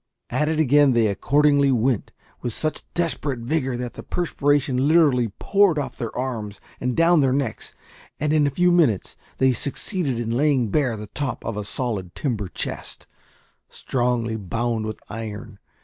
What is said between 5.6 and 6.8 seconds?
off their arms